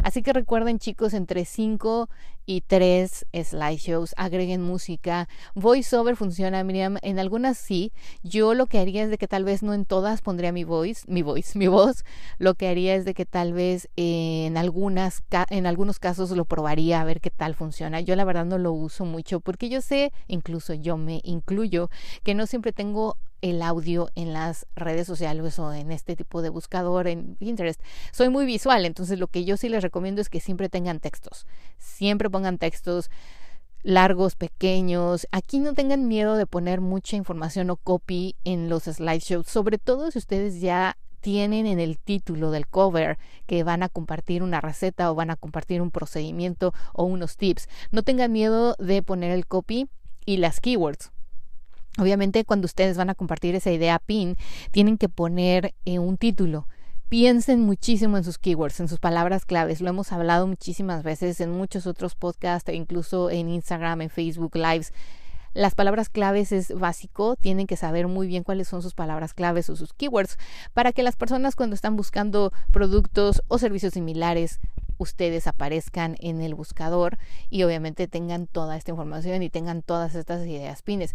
Así 0.02 0.22
que 0.22 0.34
recuerden 0.34 0.78
chicos, 0.78 1.14
entre 1.14 1.46
5 1.46 2.10
y 2.44 2.60
3 2.60 3.26
slideshows, 3.32 4.14
agreguen 4.18 4.60
música. 4.60 5.26
VoiceOver 5.54 6.14
funciona, 6.16 6.62
Miriam, 6.64 6.98
en 7.00 7.18
algunas 7.18 7.56
sí. 7.56 7.92
Yo 8.22 8.52
lo 8.52 8.66
que 8.66 8.78
haría 8.78 9.04
es 9.04 9.10
de 9.10 9.16
que 9.16 9.26
tal 9.26 9.44
vez 9.44 9.62
no 9.62 9.72
en 9.72 9.86
todas 9.86 10.20
pondría 10.20 10.52
mi 10.52 10.64
voice, 10.64 11.02
mi 11.08 11.22
voice, 11.22 11.58
mi 11.58 11.66
voz. 11.66 12.04
Lo 12.38 12.54
que 12.54 12.68
haría 12.68 12.94
es 12.94 13.06
de 13.06 13.14
que 13.14 13.24
tal 13.24 13.54
vez 13.54 13.88
en 13.96 14.58
algunas 14.58 15.24
en 15.48 15.66
algunos 15.66 15.98
casos 15.98 16.30
lo 16.32 16.44
probaría 16.44 17.00
a 17.00 17.04
ver 17.04 17.22
qué 17.22 17.30
tal 17.30 17.54
funciona. 17.54 18.02
Yo 18.02 18.14
la 18.16 18.24
verdad 18.24 18.44
no 18.44 18.58
lo 18.58 18.72
uso 18.72 19.06
mucho 19.06 19.40
porque 19.40 19.70
yo 19.70 19.80
sé, 19.80 20.12
incluso 20.26 20.74
yo 20.74 20.98
me 20.98 21.22
incluyo, 21.24 21.88
que 22.22 22.34
no 22.34 22.46
siempre 22.46 22.72
tengo 22.72 23.16
el 23.42 23.62
audio 23.62 24.10
en 24.14 24.32
las 24.32 24.66
redes 24.74 25.06
sociales 25.06 25.58
o 25.58 25.72
en 25.72 25.92
este 25.92 26.16
tipo 26.16 26.42
de 26.42 26.48
buscador 26.48 27.08
en 27.08 27.36
Pinterest. 27.36 27.80
Soy 28.12 28.28
muy 28.28 28.46
visual, 28.46 28.84
entonces 28.84 29.18
lo 29.18 29.28
que 29.28 29.44
yo 29.44 29.56
sí 29.56 29.68
les 29.68 29.82
recomiendo 29.82 30.20
es 30.20 30.28
que 30.28 30.40
siempre 30.40 30.68
tengan 30.68 31.00
textos. 31.00 31.46
Siempre 31.78 32.30
pongan 32.30 32.58
textos 32.58 33.10
largos, 33.82 34.34
pequeños. 34.34 35.28
Aquí 35.30 35.60
no 35.60 35.74
tengan 35.74 36.08
miedo 36.08 36.36
de 36.36 36.46
poner 36.46 36.80
mucha 36.80 37.16
información 37.16 37.70
o 37.70 37.76
copy 37.76 38.34
en 38.44 38.68
los 38.68 38.84
slideshows, 38.84 39.46
sobre 39.46 39.78
todo 39.78 40.10
si 40.10 40.18
ustedes 40.18 40.60
ya 40.60 40.96
tienen 41.20 41.66
en 41.66 41.80
el 41.80 41.98
título 41.98 42.50
del 42.50 42.66
cover 42.66 43.18
que 43.46 43.64
van 43.64 43.82
a 43.82 43.88
compartir 43.88 44.42
una 44.42 44.60
receta 44.60 45.10
o 45.10 45.14
van 45.14 45.30
a 45.30 45.36
compartir 45.36 45.82
un 45.82 45.90
procedimiento 45.90 46.72
o 46.92 47.04
unos 47.04 47.36
tips. 47.36 47.68
No 47.90 48.02
tengan 48.02 48.32
miedo 48.32 48.76
de 48.78 49.02
poner 49.02 49.32
el 49.32 49.46
copy 49.46 49.88
y 50.24 50.36
las 50.36 50.60
keywords. 50.60 51.10
Obviamente 51.98 52.44
cuando 52.44 52.66
ustedes 52.66 52.96
van 52.96 53.10
a 53.10 53.14
compartir 53.14 53.54
esa 53.54 53.70
idea 53.70 53.98
PIN, 53.98 54.36
tienen 54.70 54.98
que 54.98 55.08
poner 55.08 55.74
eh, 55.84 55.98
un 55.98 56.16
título. 56.16 56.66
Piensen 57.08 57.60
muchísimo 57.60 58.16
en 58.16 58.24
sus 58.24 58.38
keywords, 58.38 58.80
en 58.80 58.88
sus 58.88 58.98
palabras 58.98 59.44
claves. 59.44 59.80
Lo 59.80 59.88
hemos 59.88 60.10
hablado 60.12 60.46
muchísimas 60.46 61.04
veces 61.04 61.40
en 61.40 61.52
muchos 61.52 61.86
otros 61.86 62.16
podcasts, 62.16 62.68
e 62.68 62.74
incluso 62.74 63.30
en 63.30 63.48
Instagram, 63.48 64.02
en 64.02 64.10
Facebook 64.10 64.56
Lives. 64.56 64.92
Las 65.54 65.74
palabras 65.74 66.10
claves 66.10 66.52
es 66.52 66.70
básico, 66.78 67.34
tienen 67.36 67.66
que 67.66 67.76
saber 67.76 68.08
muy 68.08 68.26
bien 68.26 68.42
cuáles 68.42 68.68
son 68.68 68.82
sus 68.82 68.92
palabras 68.92 69.32
claves 69.32 69.70
o 69.70 69.76
sus 69.76 69.94
keywords 69.94 70.36
para 70.74 70.92
que 70.92 71.02
las 71.02 71.16
personas 71.16 71.56
cuando 71.56 71.74
están 71.74 71.96
buscando 71.96 72.52
productos 72.72 73.42
o 73.48 73.56
servicios 73.56 73.94
similares 73.94 74.60
ustedes 74.98 75.46
aparezcan 75.46 76.16
en 76.20 76.42
el 76.42 76.54
buscador 76.54 77.18
y 77.48 77.62
obviamente 77.62 78.08
tengan 78.08 78.46
toda 78.46 78.76
esta 78.76 78.90
información 78.90 79.42
y 79.42 79.48
tengan 79.48 79.80
todas 79.80 80.14
estas 80.14 80.46
ideas 80.46 80.82
pines. 80.82 81.14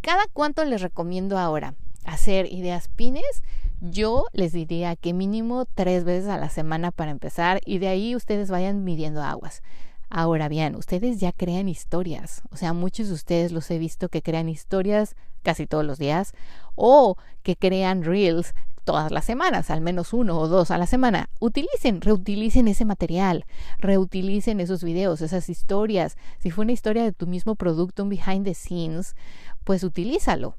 ¿Cada 0.00 0.22
cuánto 0.32 0.64
les 0.64 0.80
recomiendo 0.80 1.38
ahora 1.38 1.74
hacer 2.06 2.50
ideas 2.50 2.88
pines? 2.88 3.42
Yo 3.82 4.24
les 4.32 4.52
diría 4.52 4.96
que 4.96 5.12
mínimo 5.12 5.66
tres 5.66 6.04
veces 6.04 6.30
a 6.30 6.38
la 6.38 6.48
semana 6.48 6.90
para 6.90 7.10
empezar 7.10 7.60
y 7.66 7.78
de 7.78 7.88
ahí 7.88 8.16
ustedes 8.16 8.50
vayan 8.50 8.82
midiendo 8.82 9.22
aguas. 9.22 9.62
Ahora 10.08 10.48
bien, 10.48 10.74
ustedes 10.74 11.20
ya 11.20 11.32
crean 11.32 11.68
historias, 11.68 12.42
o 12.50 12.56
sea, 12.56 12.72
muchos 12.72 13.08
de 13.08 13.14
ustedes 13.14 13.52
los 13.52 13.70
he 13.70 13.78
visto 13.78 14.08
que 14.08 14.22
crean 14.22 14.48
historias 14.48 15.14
casi 15.42 15.66
todos 15.66 15.84
los 15.84 15.98
días 15.98 16.32
o 16.74 17.16
que 17.42 17.54
crean 17.56 18.02
reels 18.02 18.54
todas 18.84 19.12
las 19.12 19.24
semanas, 19.24 19.70
al 19.70 19.80
menos 19.80 20.12
uno 20.12 20.38
o 20.38 20.48
dos 20.48 20.70
a 20.70 20.78
la 20.78 20.86
semana. 20.86 21.28
Utilicen, 21.38 22.00
reutilicen 22.00 22.66
ese 22.66 22.84
material, 22.84 23.44
reutilicen 23.78 24.60
esos 24.60 24.82
videos, 24.82 25.20
esas 25.20 25.48
historias. 25.48 26.16
Si 26.38 26.50
fue 26.50 26.64
una 26.64 26.72
historia 26.72 27.04
de 27.04 27.12
tu 27.12 27.26
mismo 27.26 27.54
producto, 27.54 28.02
un 28.02 28.08
behind 28.08 28.44
the 28.44 28.54
scenes, 28.54 29.14
pues 29.64 29.84
utilízalo 29.84 30.56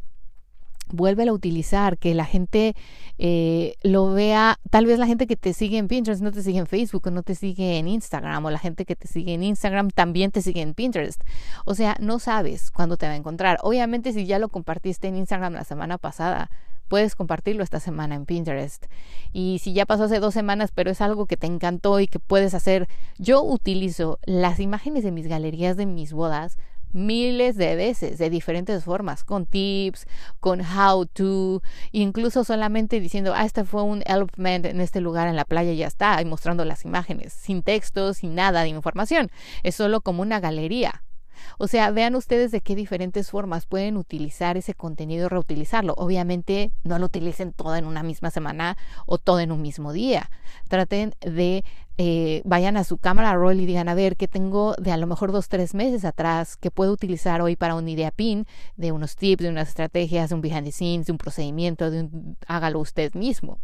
vuélvelo 0.91 1.31
a 1.31 1.35
utilizar, 1.35 1.97
que 1.97 2.13
la 2.13 2.25
gente 2.25 2.75
eh, 3.17 3.75
lo 3.83 4.11
vea, 4.11 4.59
tal 4.69 4.85
vez 4.85 4.99
la 4.99 5.07
gente 5.07 5.27
que 5.27 5.35
te 5.35 5.53
sigue 5.53 5.77
en 5.77 5.87
Pinterest 5.87 6.21
no 6.21 6.31
te 6.31 6.43
sigue 6.43 6.59
en 6.59 6.67
Facebook 6.67 7.07
o 7.07 7.11
no 7.11 7.23
te 7.23 7.35
sigue 7.35 7.77
en 7.77 7.87
Instagram, 7.87 8.45
o 8.45 8.51
la 8.51 8.59
gente 8.59 8.85
que 8.85 8.95
te 8.95 9.07
sigue 9.07 9.33
en 9.33 9.43
Instagram 9.43 9.89
también 9.89 10.31
te 10.31 10.41
sigue 10.41 10.61
en 10.61 10.73
Pinterest. 10.73 11.21
O 11.65 11.75
sea, 11.75 11.95
no 11.99 12.19
sabes 12.19 12.71
cuándo 12.71 12.97
te 12.97 13.07
va 13.07 13.13
a 13.13 13.17
encontrar. 13.17 13.57
Obviamente 13.61 14.13
si 14.13 14.25
ya 14.25 14.39
lo 14.39 14.49
compartiste 14.49 15.07
en 15.07 15.17
Instagram 15.17 15.53
la 15.53 15.63
semana 15.63 15.97
pasada, 15.97 16.49
puedes 16.87 17.15
compartirlo 17.15 17.63
esta 17.63 17.79
semana 17.79 18.15
en 18.15 18.25
Pinterest. 18.25 18.85
Y 19.31 19.59
si 19.59 19.73
ya 19.73 19.85
pasó 19.85 20.05
hace 20.05 20.19
dos 20.19 20.33
semanas, 20.33 20.71
pero 20.73 20.91
es 20.91 20.99
algo 21.01 21.25
que 21.25 21.37
te 21.37 21.47
encantó 21.47 21.99
y 21.99 22.07
que 22.07 22.19
puedes 22.19 22.53
hacer, 22.53 22.87
yo 23.17 23.41
utilizo 23.43 24.19
las 24.25 24.59
imágenes 24.59 25.03
de 25.03 25.11
mis 25.11 25.27
galerías 25.27 25.77
de 25.77 25.85
mis 25.85 26.11
bodas 26.11 26.57
miles 26.93 27.55
de 27.55 27.75
veces, 27.75 28.17
de 28.17 28.29
diferentes 28.29 28.83
formas, 28.83 29.23
con 29.23 29.45
tips, 29.45 30.07
con 30.39 30.61
how 30.61 31.05
to, 31.05 31.61
incluso 31.91 32.43
solamente 32.43 32.99
diciendo, 32.99 33.33
ah, 33.35 33.45
este 33.45 33.63
fue 33.63 33.83
un 33.83 34.03
elopement 34.05 34.65
en 34.65 34.81
este 34.81 35.01
lugar 35.01 35.27
en 35.27 35.35
la 35.35 35.45
playa 35.45 35.71
y 35.71 35.77
ya 35.77 35.87
está, 35.87 36.21
y 36.21 36.25
mostrando 36.25 36.65
las 36.65 36.85
imágenes, 36.85 37.33
sin 37.33 37.63
textos, 37.63 38.17
sin 38.17 38.35
nada 38.35 38.63
de 38.63 38.69
información. 38.69 39.31
Es 39.63 39.75
solo 39.75 40.01
como 40.01 40.21
una 40.21 40.39
galería. 40.39 41.03
O 41.57 41.67
sea, 41.67 41.91
vean 41.91 42.15
ustedes 42.15 42.51
de 42.51 42.61
qué 42.61 42.75
diferentes 42.75 43.31
formas 43.31 43.65
pueden 43.65 43.97
utilizar 43.97 44.57
ese 44.57 44.73
contenido 44.73 45.29
reutilizarlo. 45.29 45.93
Obviamente 45.97 46.71
no 46.83 46.99
lo 46.99 47.07
utilicen 47.07 47.53
todo 47.53 47.75
en 47.75 47.85
una 47.85 48.03
misma 48.03 48.31
semana 48.31 48.77
o 49.05 49.17
todo 49.17 49.39
en 49.39 49.51
un 49.51 49.61
mismo 49.61 49.93
día. 49.93 50.29
Traten 50.67 51.13
de 51.21 51.63
eh, 52.03 52.41
vayan 52.45 52.77
a 52.77 52.83
su 52.83 52.97
cámara 52.97 53.35
roll 53.35 53.59
y 53.59 53.67
digan, 53.67 53.87
a 53.87 53.93
ver, 53.93 54.17
¿qué 54.17 54.27
tengo 54.27 54.73
de 54.79 54.91
a 54.91 54.97
lo 54.97 55.05
mejor 55.05 55.31
dos, 55.31 55.49
tres 55.49 55.75
meses 55.75 56.03
atrás 56.03 56.57
que 56.57 56.71
puedo 56.71 56.91
utilizar 56.91 57.43
hoy 57.43 57.55
para 57.55 57.75
una 57.75 57.91
idea 57.91 58.09
pin, 58.09 58.47
de 58.75 58.91
unos 58.91 59.15
tips, 59.15 59.43
de 59.43 59.49
unas 59.49 59.69
estrategias, 59.69 60.29
de 60.29 60.35
un 60.35 60.41
behind 60.41 60.63
the 60.63 60.71
scenes, 60.71 61.05
de 61.05 61.11
un 61.11 61.19
procedimiento, 61.19 61.91
de 61.91 62.01
un, 62.01 62.37
hágalo 62.47 62.79
usted 62.79 63.13
mismo. 63.13 63.59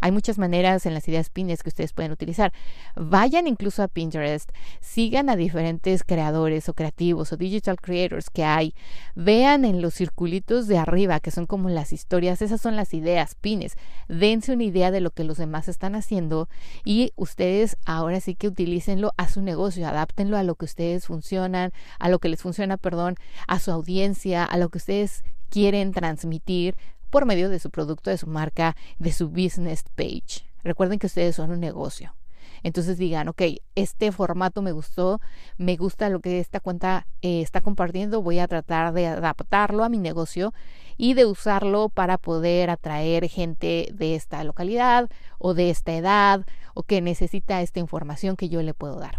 Hay 0.00 0.12
muchas 0.12 0.38
maneras 0.38 0.86
en 0.86 0.94
las 0.94 1.06
ideas 1.08 1.30
pines 1.30 1.62
que 1.62 1.68
ustedes 1.68 1.92
pueden 1.92 2.12
utilizar. 2.12 2.52
Vayan 2.96 3.46
incluso 3.46 3.82
a 3.82 3.88
Pinterest, 3.88 4.50
sigan 4.80 5.28
a 5.28 5.36
diferentes 5.36 6.04
creadores 6.04 6.68
o 6.68 6.74
creativos 6.74 7.32
o 7.32 7.36
digital 7.36 7.76
creators 7.80 8.30
que 8.30 8.44
hay. 8.44 8.74
Vean 9.14 9.64
en 9.64 9.82
los 9.82 9.94
circulitos 9.94 10.66
de 10.66 10.78
arriba, 10.78 11.20
que 11.20 11.30
son 11.30 11.46
como 11.46 11.68
las 11.68 11.92
historias, 11.92 12.42
esas 12.42 12.60
son 12.60 12.76
las 12.76 12.94
ideas 12.94 13.34
pines. 13.34 13.76
Dense 14.08 14.52
una 14.52 14.64
idea 14.64 14.90
de 14.90 15.00
lo 15.00 15.10
que 15.10 15.24
los 15.24 15.38
demás 15.38 15.68
están 15.68 15.94
haciendo 15.94 16.48
y 16.84 17.12
ustedes 17.16 17.76
ahora 17.84 18.20
sí 18.20 18.34
que 18.34 18.48
utilícenlo 18.48 19.12
a 19.16 19.28
su 19.28 19.42
negocio, 19.42 19.86
adáptenlo 19.86 20.36
a 20.36 20.42
lo 20.42 20.54
que 20.54 20.64
ustedes 20.64 21.06
funcionan, 21.06 21.72
a 21.98 22.08
lo 22.08 22.18
que 22.18 22.28
les 22.28 22.40
funciona, 22.40 22.76
perdón, 22.76 23.16
a 23.46 23.58
su 23.58 23.70
audiencia, 23.70 24.44
a 24.44 24.56
lo 24.56 24.68
que 24.68 24.78
ustedes 24.78 25.24
quieren 25.50 25.92
transmitir 25.92 26.76
por 27.10 27.26
medio 27.26 27.48
de 27.48 27.58
su 27.58 27.70
producto, 27.70 28.10
de 28.10 28.18
su 28.18 28.26
marca, 28.26 28.76
de 28.98 29.12
su 29.12 29.28
business 29.28 29.84
page. 29.94 30.46
Recuerden 30.62 30.98
que 30.98 31.06
ustedes 31.06 31.36
son 31.36 31.50
un 31.50 31.60
negocio. 31.60 32.14
Entonces 32.62 32.98
digan, 32.98 33.28
ok, 33.28 33.42
este 33.74 34.12
formato 34.12 34.62
me 34.62 34.72
gustó, 34.72 35.20
me 35.56 35.76
gusta 35.76 36.08
lo 36.10 36.20
que 36.20 36.40
esta 36.40 36.60
cuenta 36.60 37.06
eh, 37.22 37.40
está 37.40 37.60
compartiendo, 37.60 38.22
voy 38.22 38.38
a 38.38 38.48
tratar 38.48 38.92
de 38.92 39.06
adaptarlo 39.06 39.82
a 39.82 39.88
mi 39.88 39.98
negocio 39.98 40.52
y 40.96 41.14
de 41.14 41.24
usarlo 41.24 41.88
para 41.88 42.18
poder 42.18 42.68
atraer 42.68 43.28
gente 43.28 43.88
de 43.94 44.14
esta 44.14 44.44
localidad 44.44 45.08
o 45.38 45.54
de 45.54 45.70
esta 45.70 45.94
edad 45.94 46.44
o 46.74 46.82
que 46.82 47.00
necesita 47.00 47.62
esta 47.62 47.80
información 47.80 48.36
que 48.36 48.50
yo 48.50 48.62
le 48.62 48.74
puedo 48.74 48.98
dar. 48.98 49.18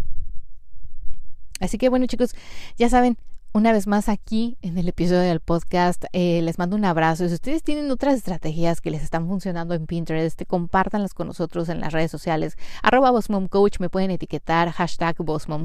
Así 1.59 1.77
que 1.77 1.89
bueno 1.89 2.05
chicos, 2.05 2.35
ya 2.77 2.89
saben, 2.89 3.17
una 3.53 3.73
vez 3.73 3.85
más 3.85 4.07
aquí 4.07 4.57
en 4.61 4.77
el 4.77 4.87
episodio 4.87 5.21
del 5.21 5.41
podcast. 5.41 6.05
Eh, 6.13 6.41
les 6.41 6.57
mando 6.57 6.77
un 6.77 6.85
abrazo. 6.85 7.27
Si 7.27 7.33
ustedes 7.33 7.63
tienen 7.63 7.91
otras 7.91 8.15
estrategias 8.15 8.79
que 8.79 8.91
les 8.91 9.03
están 9.03 9.27
funcionando 9.27 9.73
en 9.73 9.87
Pinterest, 9.87 10.41
compártanlas 10.47 11.13
con 11.13 11.27
nosotros 11.27 11.67
en 11.67 11.81
las 11.81 11.91
redes 11.91 12.11
sociales. 12.11 12.55
Arroba 12.81 13.11
Coach, 13.49 13.79
me 13.79 13.89
pueden 13.89 14.11
etiquetar, 14.11 14.71
hashtag 14.71 15.17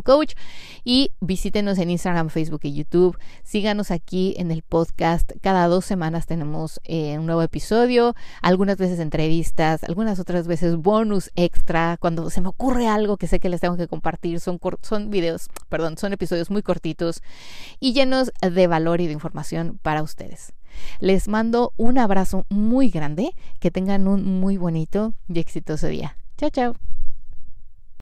Coach 0.03 0.35
y 0.85 1.13
visítenos 1.21 1.79
en 1.79 1.91
Instagram, 1.91 2.29
Facebook 2.29 2.61
y 2.65 2.75
YouTube. 2.75 3.17
Síganos 3.45 3.93
aquí 3.93 4.35
en 4.37 4.51
el 4.51 4.63
podcast. 4.63 5.31
Cada 5.41 5.69
dos 5.69 5.85
semanas 5.85 6.27
tenemos 6.27 6.81
eh, 6.85 7.19
un 7.19 7.27
nuevo 7.27 7.43
episodio, 7.43 8.17
algunas 8.43 8.79
veces 8.79 8.99
entrevistas, 8.99 9.85
algunas 9.85 10.19
otras 10.19 10.49
veces 10.49 10.77
bonus 10.77 11.31
extra. 11.37 11.99
Cuando 12.01 12.31
se 12.31 12.41
me 12.41 12.49
ocurre 12.49 12.89
algo 12.89 13.17
que 13.17 13.29
sé 13.29 13.39
que 13.39 13.49
les 13.49 13.61
tengo 13.61 13.77
que 13.77 13.87
compartir, 13.87 14.41
son, 14.41 14.59
son 14.83 15.11
videos, 15.11 15.49
perdón, 15.69 15.97
son 15.99 16.13
episodios 16.13 16.51
muy 16.51 16.63
cortitos 16.63 17.23
y 17.81 17.93
llenos 17.93 18.33
de 18.41 18.67
valor 18.67 19.01
y 19.01 19.07
de 19.07 19.13
información 19.13 19.79
para 19.83 20.03
ustedes. 20.03 20.53
Les 21.01 21.29
mando 21.29 21.73
un 21.77 21.99
abrazo 21.99 22.47
muy 22.49 22.91
grande, 22.91 23.31
que 23.61 23.71
tengan 23.71 24.09
un 24.09 24.41
muy 24.41 24.57
bonito 24.57 25.15
y 25.29 25.39
exitoso 25.39 25.87
día. 25.87 26.17
Chao, 26.37 26.51
chao. 26.51 26.96